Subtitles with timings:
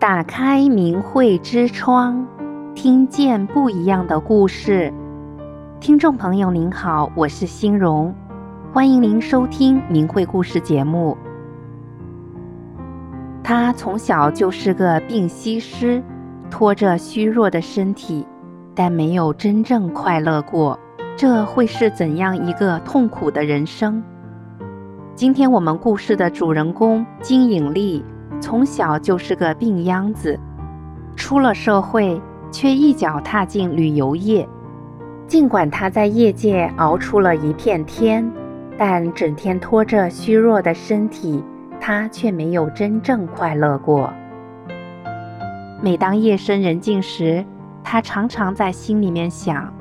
[0.00, 2.26] 打开明慧之窗，
[2.74, 4.90] 听见不一样的故事。
[5.78, 8.14] 听众朋友您好，我是欣荣，
[8.72, 11.18] 欢迎您收听明慧故事节目。
[13.42, 16.02] 他从小就是个病西施，
[16.50, 18.26] 拖着虚弱的身体，
[18.74, 20.80] 但没有真正快乐过。
[21.14, 24.02] 这会是怎样一个痛苦的人生？
[25.14, 28.02] 今天我们故事的主人公金颖丽。
[28.40, 30.38] 从小就是个病秧子，
[31.14, 34.48] 出了社会却一脚踏进旅游业。
[35.28, 38.28] 尽管他在业界熬出了一片天，
[38.76, 41.44] 但整天拖着虚弱的身体，
[41.78, 44.12] 他却没有真正快乐过。
[45.82, 47.44] 每当夜深人静时，
[47.84, 49.72] 他常常在心里面想：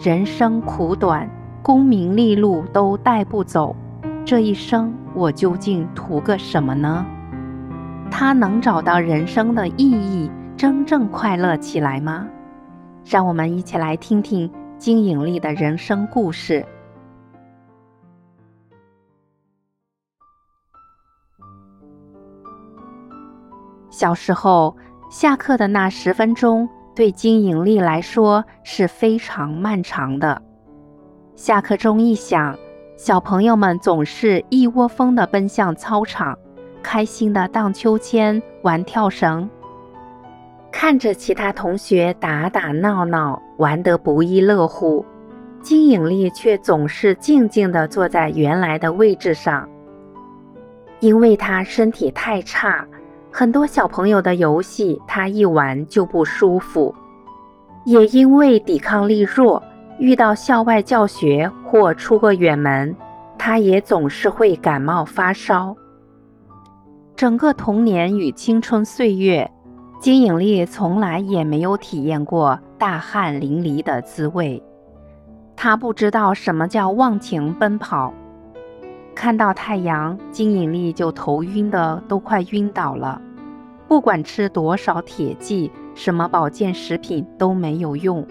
[0.00, 1.28] 人生苦短，
[1.62, 3.76] 功名利禄都带不走，
[4.24, 7.04] 这一生我究竟图个什么呢？
[8.10, 12.28] 他能找到人生的意义，真正快乐起来吗？
[13.04, 16.64] 让我们一起来听听金颖丽的人生故事。
[23.90, 24.76] 小时候，
[25.10, 30.40] 下课的那十分钟对金颖丽来说是非常漫长的。
[31.36, 32.56] 下课钟一响，
[32.96, 36.38] 小朋友们总是一窝蜂地奔向操场。
[36.84, 39.48] 开心的荡秋千、玩跳绳，
[40.70, 45.04] 看着其他同学打打闹闹，玩得不亦乐乎，
[45.62, 49.66] 金颖丽却总是静静地坐在原来的位置上。
[51.00, 52.86] 因为她身体太差，
[53.32, 56.94] 很多小朋友的游戏她一玩就不舒服；
[57.84, 59.60] 也因为抵抗力弱，
[59.98, 62.94] 遇到校外教学或出个远门，
[63.38, 65.74] 她也总是会感冒发烧。
[67.16, 69.48] 整个童年与青春岁月，
[70.00, 74.60] 金颖丽从来也没有体验过大汗淋漓的滋味。
[75.54, 78.12] 她不知道什么叫忘情奔跑，
[79.14, 83.22] 看到太阳，金颖丽就头晕的都快晕倒了。
[83.86, 88.26] 不管吃多少铁剂，什么保健食品都没有用，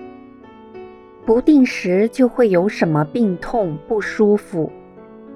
[1.26, 4.70] 不定时就会有什么病痛不舒服。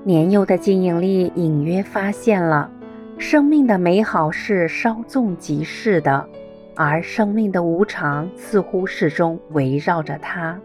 [0.03, 2.69] 年幼的金颖丽隐约发现了。
[3.19, 6.23] 生命的美好是稍纵即逝的，
[6.75, 10.57] 而生命的无常似乎始终围绕着她。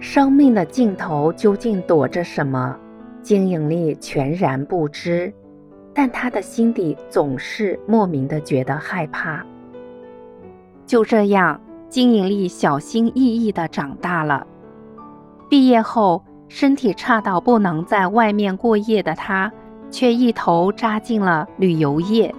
[0.00, 2.76] 生命的尽头究竟躲着什么？
[3.22, 5.32] 金颖丽全然不知，
[5.92, 9.44] 但她的心底总是莫名的觉得害怕。
[10.86, 11.60] 就这样，
[11.90, 14.46] 金颖丽小心翼翼的长大了。
[15.50, 19.52] 毕业后，身体差到不能在外面过夜的她。
[19.90, 22.34] 却一头扎进了旅游业，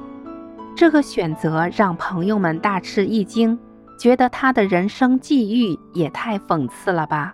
[0.76, 3.58] 这个选择让朋友们大吃一惊，
[4.00, 7.34] 觉得他的人生际遇也太讽刺了吧。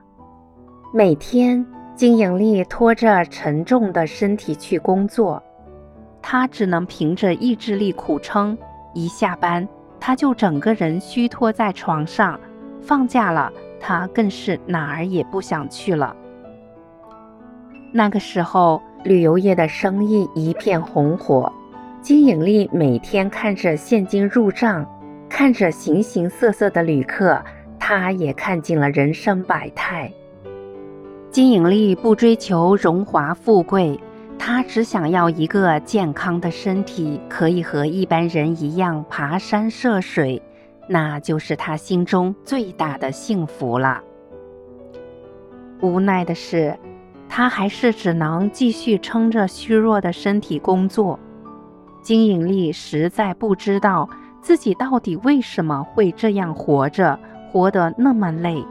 [0.93, 5.41] 每天，金颖丽拖着沉重的身体去工作，
[6.21, 8.57] 她只能凭着意志力苦撑。
[8.93, 9.67] 一下班，
[9.99, 12.37] 她就整个人虚脱在床上；
[12.81, 16.15] 放假了，她更是哪儿也不想去了。
[17.93, 21.51] 那个时候，旅游业的生意一片红火，
[22.01, 24.85] 金颖丽每天看着现金入账，
[25.27, 27.41] 看着形形色色的旅客，
[27.79, 30.11] 她也看尽了人生百态。
[31.31, 33.99] 金颖丽不追求荣华富贵，
[34.37, 40.39] 她只想要一个健康的身体，可以和一般人一样爬山涉水，
[40.87, 44.03] 那就是她心中最大的幸福了。
[45.81, 46.77] 无奈的是，
[47.33, 51.17] 他还是只能继续撑着虚弱的身体工作。
[52.03, 54.09] 金颖丽实在不知道
[54.41, 57.17] 自己到底为什么会这样活着，
[57.49, 58.61] 活得那么累。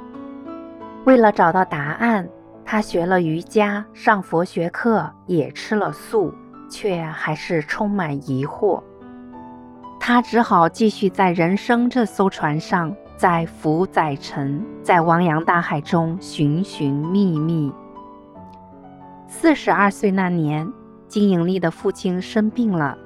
[1.06, 2.28] 为了找到答案，
[2.62, 6.34] 她学了瑜伽，上佛学课，也吃了素，
[6.69, 8.82] 却还是充满疑惑。
[9.99, 17.73] 她只好继续在人生这艘船上载浮载沉，在汪洋大海中寻寻觅觅。
[19.40, 20.70] 四十二岁那年，
[21.08, 22.98] 金颖丽的父亲生病了。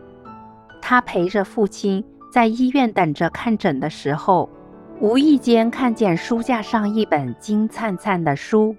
[0.82, 4.50] 她陪着父亲在医院等着看诊的时候，
[4.98, 8.74] 无意间看见书架上一本金灿灿的书。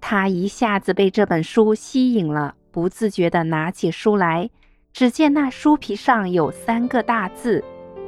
[0.00, 4.48] 她一下子被这本书吸引了，不自觉地拿起书来。
[4.92, 7.64] 只见那书皮上有三个大字：“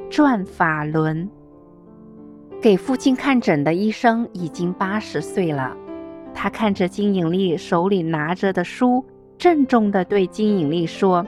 [0.08, 1.28] 转法轮”。
[2.62, 5.76] 给父亲看诊的医生已经八十岁了。
[6.34, 9.05] 他看着金颖丽手里拿着的书，
[9.38, 11.26] 郑重地对金颖丽说：“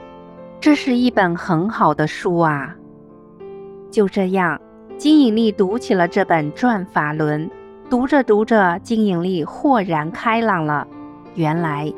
[0.61, 2.75] 这是一本很好的书啊。
[3.91, 4.61] 就这样，
[4.97, 7.49] 金引力读起了这本《转法轮》，
[7.89, 10.87] 读着读着，金引力豁然开朗了。
[11.35, 11.93] 原来，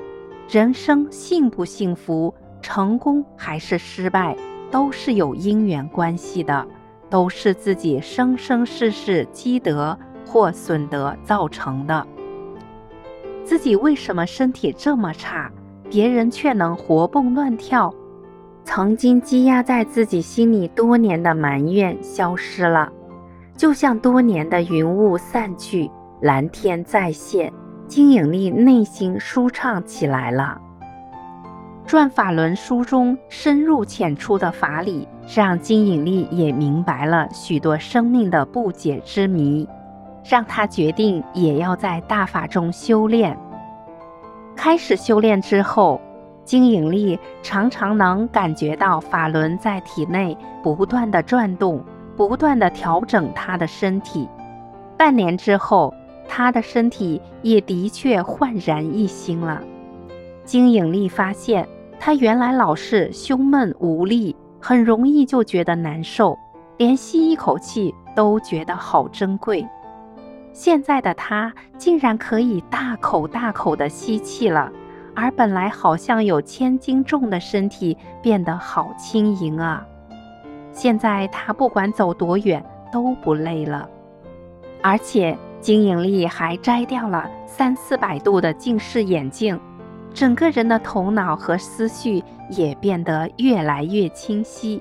[0.49, 4.37] 人生幸不幸福，成功还是失败，
[4.71, 6.67] 都是有因缘关系的，
[7.09, 12.07] 都是自己生生世世积德或损德造成的。
[13.47, 15.49] 自己为什么身体这么差，
[15.89, 17.95] 别人却能活蹦乱跳？
[18.65, 22.91] 曾经积压在自己心里多年的埋怨消失了，
[23.57, 25.89] 就像多年的云雾散去，
[26.21, 27.53] 蓝天再现。
[27.87, 30.61] 金引力内心舒畅起来了。
[31.87, 35.07] 转法轮书中深入浅出的法理，
[35.37, 39.69] 让金引力也明白了许多生命的不解之谜，
[40.29, 43.39] 让他决定也要在大法中修炼。
[44.55, 46.01] 开始修炼之后，
[46.45, 51.85] 金引力常常能感觉到法轮在体内不断地转动，
[52.17, 54.29] 不断地调整他的身体。
[54.97, 55.93] 半年之后，
[56.27, 59.61] 他的身体也的确焕然一新了。
[60.45, 61.69] 金引力发现，
[62.01, 66.39] 他原来老是胸闷无力，很容易就觉得难受，
[66.79, 69.67] 连吸一口气都觉得好珍贵。
[70.57, 74.73] 现在的他竟然可以大口大口地吸气了，
[75.15, 79.87] 而本来好像有千斤重的身体变得好轻盈啊！
[80.73, 83.87] 现在他不管走多远都不累了，
[84.83, 85.37] 而且。
[85.59, 89.59] 金引力还摘掉了三四百度的近视眼镜，
[90.15, 94.81] 整个人的头脑和思绪也变得越来越清晰。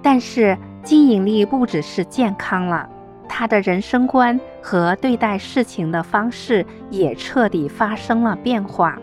[0.00, 2.88] 但是金引力不只是健康了，
[3.28, 8.98] 他的人生观和对待事情的方式也彻底发生了变化。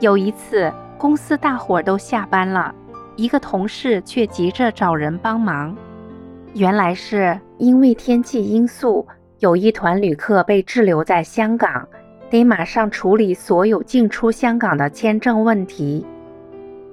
[0.00, 2.74] 有一次，公司大伙都下班了，
[3.16, 5.76] 一个同事却急着找人帮忙，
[6.54, 9.06] 原来是因为天气因素。
[9.38, 11.88] 有一团旅客被滞留在香港，
[12.30, 16.06] 得马上处理所有进出香港的签证问题。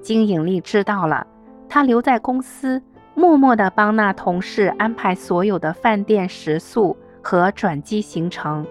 [0.01, 1.27] 金引力知道了，
[1.67, 2.81] 他留在公司，
[3.19, 8.65] 默默地帮那同事安排所有的饭店食宿和转机行程。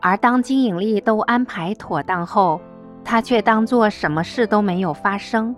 [0.00, 2.60] 而当金引力都安排妥当后，
[3.04, 5.54] 他却当作什么事都没有发生，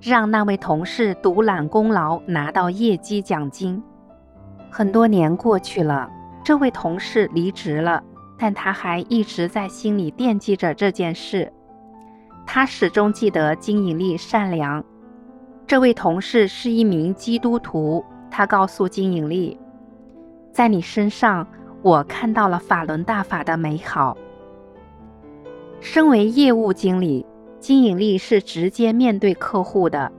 [0.00, 3.82] 让那位同事独揽功劳，拿到业绩奖金。
[4.70, 6.10] 很多年过去了。
[6.42, 8.02] 这位同事离职了，
[8.38, 11.52] 但他还一直在心里惦记着这件事。
[12.46, 14.82] 他始终记得金引力善良。
[15.66, 19.58] 这位同事是一名基督徒，他告诉金引力，
[20.52, 21.44] 在你身上，
[21.82, 24.16] 我看到了法轮大法的美好。
[25.80, 27.26] 身为业务经理，
[27.58, 30.10] 金引力是直接面对客户的，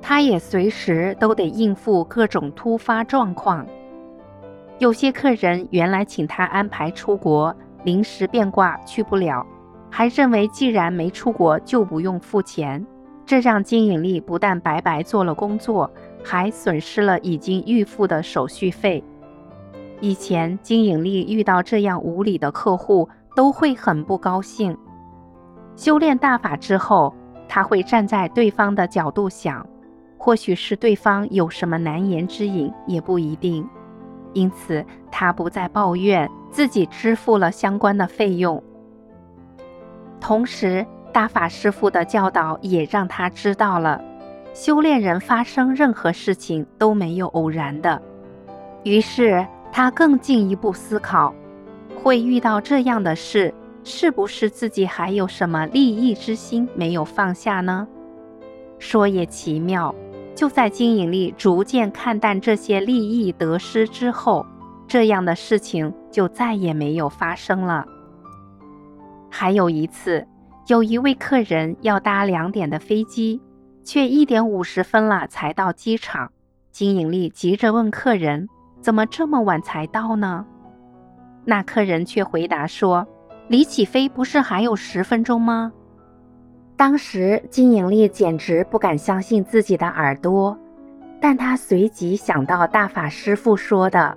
[0.00, 3.66] 他也随时都得应付各种突发状况。
[4.78, 7.54] 有些客人原来请他安排出国，
[7.84, 9.46] 临时变卦去不了，
[9.90, 12.84] 还认为既然没出国就不用付钱，
[13.26, 15.90] 这让金引力不但白白做了工作，
[16.22, 19.02] 还损失了已经预付的手续费。
[20.00, 24.76] 以前金引力遇到这样无理的客户，都会很不高兴。
[25.76, 27.14] 修炼大法之后，
[27.48, 29.66] 他会站在对方的角度想，
[30.18, 33.66] 或许是对方有什么难言之隐，也不一定。
[34.34, 38.62] 因此，他不再抱怨自己支付了相关的费用。
[40.20, 44.02] 同时，大法师父的教导也让他知道了，
[44.52, 48.02] 修炼人发生任何事情都没有偶然的。
[48.82, 51.32] 于是，他更进一步思考：
[52.02, 53.54] 会遇到这样的事，
[53.84, 57.86] 是不是自己还有什么利益之心没有放下呢？
[58.80, 59.94] 说也奇妙。
[60.34, 64.44] 就在金引力逐渐看淡这些利益得失之后，
[64.88, 67.86] 这样的事情就再也没有发生了。
[69.30, 70.26] 还有一次，
[70.66, 73.38] 有一位客人要搭两点的飞机，
[73.82, 76.32] 却一点五十分了才到机场。
[76.70, 78.48] 金引力急着问客人
[78.80, 80.46] ：“怎么这么晚才到呢？”
[81.44, 83.06] 那客人却回答说
[83.46, 85.70] ：“离起飞不是还有十分钟吗？”
[86.76, 90.58] 当时金引力简直不敢相信自己的耳朵，
[91.20, 94.16] 但他随即想到大法师父说的：“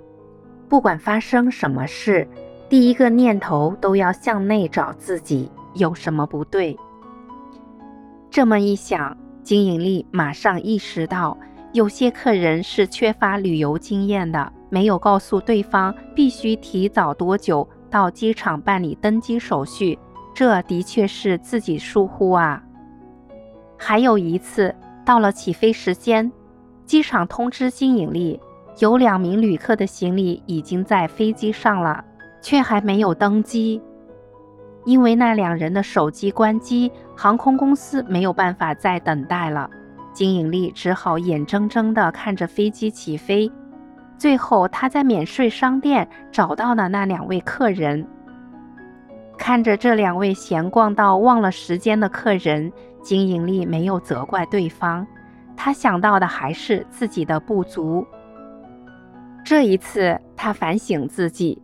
[0.66, 2.26] 不管发生什么事，
[2.70, 6.76] 第一个念头都要向内找自己有什么不对。”
[8.30, 11.36] 这么一想，金引力马上意识到，
[11.72, 19.98] 有些客人是缺乏旅游经验的，没有告诉对方必须提早多久到机场办理登机手续。
[20.34, 22.62] 这的确是自己疏忽啊！
[23.76, 24.72] 还有一次，
[25.04, 26.30] 到了起飞时间，
[26.84, 28.38] 机场通知金永利，
[28.78, 32.04] 有两名旅客的行李已经在飞机上了，
[32.40, 33.82] 却还没有登机。
[34.88, 39.68] 因为那两人的手机关机，航空公司没有办法再等待了。
[40.14, 43.52] 金永利只好眼睁睁地看着飞机起飞。
[44.16, 48.02] 最后，他在免税商店找到了那两位客人。
[49.36, 55.06] 看着这两位闲逛到忘了时间的客人，金永利没有责怪对方，
[55.54, 58.06] 他想到的还是自己的不足。
[59.44, 61.60] 这一次，他反省自己，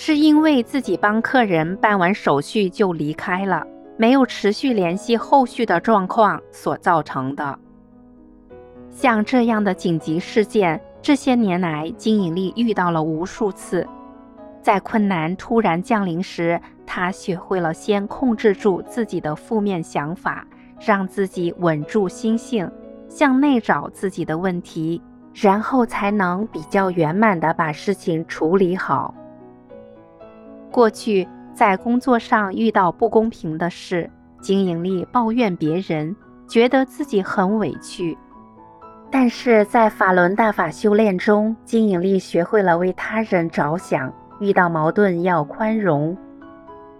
[0.00, 7.58] 是因为自己帮客人办完手续就离开了，没有持续联系后续的状况所造成的。
[8.90, 13.84] 像这样的紧急事件，这些年来金永利遇到了无数次。
[14.62, 20.46] 在困难突然降临时，他学会了先控制住自己的负面想法，
[20.78, 22.70] 让自己稳住心性，
[23.08, 25.02] 向内找自己的问题，
[25.34, 29.12] 然后才能比较圆满地把事情处理好。
[30.70, 34.08] 过去在工作上遇到不公平的事，
[34.40, 36.14] 金永利抱怨别人，
[36.46, 38.16] 觉得自己很委屈。
[39.10, 46.16] 但是在法轮大法修炼中，金永利学会了为他人着想，遇到矛盾要宽容。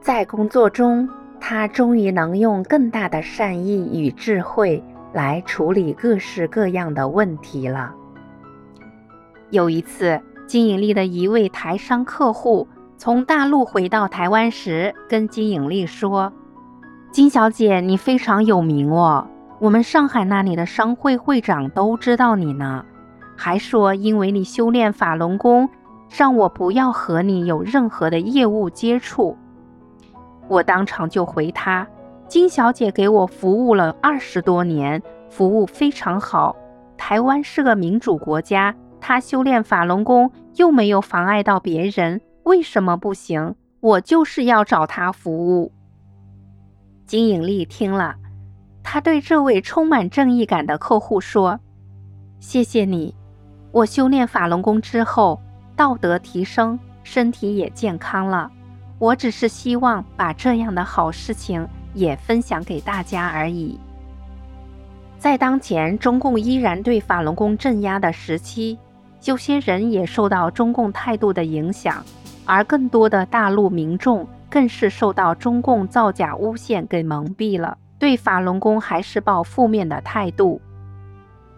[0.01, 1.09] 在工作中，
[1.39, 4.83] 他终于能用更大的善意与智慧
[5.13, 7.95] 来处理各式各样的问题了。
[9.51, 12.67] 有一次，金永利的一位台商客户
[12.99, 16.33] 从大陆回到台湾时，跟金颖丽说
[17.13, 19.25] ：“金小姐，你非常有名哦。”
[19.61, 22.85] 我们上海那里的商会会长都知道你呢，
[23.37, 25.69] 还说因为你修炼法轮功，
[26.09, 29.37] 让我不要和你有任何的业务接触。
[30.49, 31.87] 我当场就回他：
[32.27, 35.01] 金小姐给我服务了二十多年，
[35.31, 36.57] 服务非常好。
[36.97, 43.55] 台湾是个民主国家，她修炼法轮功又没有妨碍到别人，为什么不行？
[43.81, 45.71] 我就是要找他服务。
[47.05, 48.17] 金永利听了。
[48.83, 51.61] 他对这位充满正义感的客户说
[52.41, 53.15] ：“谢谢你，
[53.71, 55.39] 我修炼法轮功之后，
[55.77, 58.51] 道德提升，身体也健康了。
[58.99, 63.79] 我只是希望把这样的好事情也分享给大家而已。”
[65.21, 68.79] 在当前中共依然对法轮功镇压的时期，
[69.25, 72.03] 有些人也受到中共态度的影响，
[72.49, 77.77] 而更多的大陆民众更是受到中共造假诬陷给蒙蔽了。
[77.99, 80.61] 对法轮功还是抱负面的态度。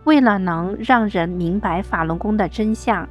[0.05, 3.09] 为了能让人明白法轮功的真相，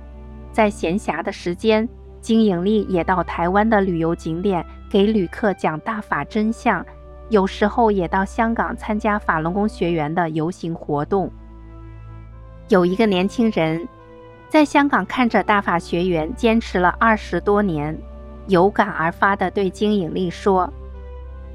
[0.51, 1.88] 在闲暇的时间，
[2.19, 6.86] 金永利也到台湾的旅游景点给旅客讲大法真相。
[7.29, 11.31] 有时候也到香港参加法轮功学员的游行活动。
[12.67, 13.88] 有一个年轻人
[14.49, 17.95] 在香港看着大法学员坚持了二十多年，
[18.47, 20.71] 有感而发地对金永利说。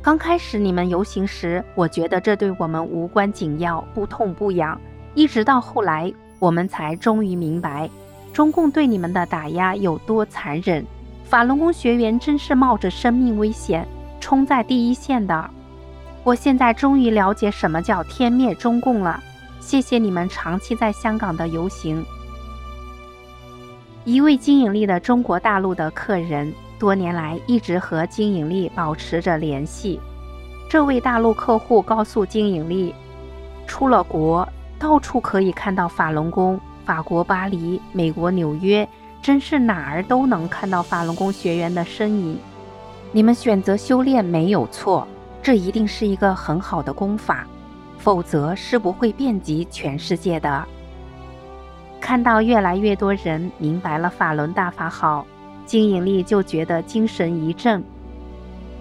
[0.00, 4.80] 刚开始你们游行时，我觉得这对我们无关紧要，不痛不痒。
[5.14, 7.90] 一直到后来，我们才终于明白，
[8.32, 10.84] 中共对你们的打压有多残忍。
[11.24, 13.84] 法轮功学员真是冒着生命危险
[14.20, 15.50] 冲在第一线的。
[16.22, 19.20] 我现在终于了解什么叫天灭中共了。
[19.58, 22.04] 谢谢你们长期在香港的游行。
[24.04, 26.52] 一位金永利的中国大陆的客人。
[26.78, 29.98] 多年来一直和金永利保持着联系。
[30.68, 32.94] 这位大陆客户告诉金永利，
[33.66, 34.46] 出了国，
[34.78, 36.60] 到处可以看到法轮功。
[36.84, 38.86] 法国巴黎、美国纽约，
[39.22, 42.38] 真是哪儿都能看到法轮功学员的身影。
[43.12, 45.08] 你们选择修炼没有错，
[45.42, 47.46] 这一定是一个很好的功法，
[47.96, 50.66] 否则是不会遍及全世界的。
[52.04, 55.26] 看到越来越多人明白了法轮大法好。
[55.64, 57.82] 金永利就觉得精神一振。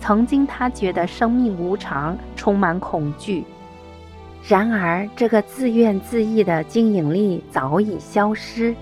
[0.02, 3.46] 曾经他觉得生命无常，充满恐惧。
[4.46, 8.76] 然而，这个自怨自艾的金永利早已消失。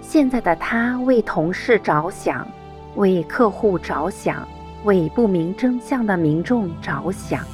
[0.00, 2.48] 现在的他为同事着想，
[2.94, 4.48] 为客户着想，
[4.84, 7.44] 为不明真相的民众着想。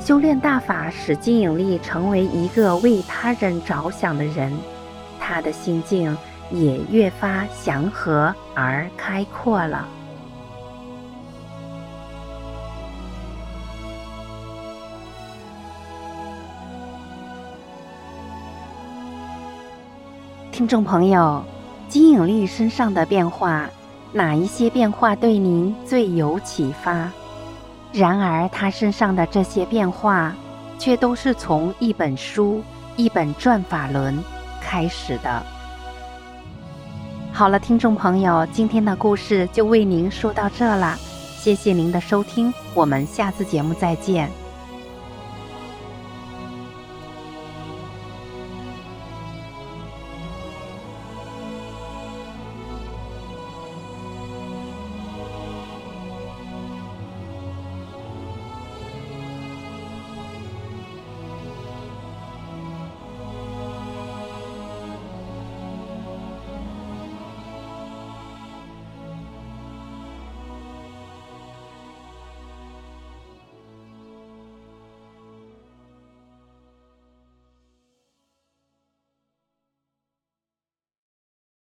[0.00, 4.50] 修炼大法使金永利成为一个为他人着想的人，
[5.32, 6.16] 他的心境。
[6.50, 9.88] 也越发祥和而开阔了。
[20.50, 21.42] 听众朋友，
[21.88, 23.66] 金永利身上的变化，
[24.12, 27.10] 哪一些变化对您最有启发？
[27.94, 30.36] 然而，他身上的这些变化，
[30.78, 32.62] 却都是从一本书、
[32.96, 34.22] 一本转法轮
[34.72, 35.42] 开始的。
[37.30, 40.96] 好了，听众朋友，今天的故事就为您说到这了，
[41.36, 44.30] 谢谢您的收听，我们下次节目再见。